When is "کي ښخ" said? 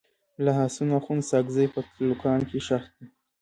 2.49-2.83